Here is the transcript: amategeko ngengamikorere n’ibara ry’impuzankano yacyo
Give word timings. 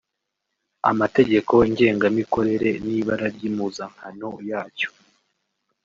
amategeko 0.91 1.53
ngengamikorere 1.69 2.71
n’ibara 2.85 3.25
ry’impuzankano 3.35 4.29
yacyo 4.49 4.89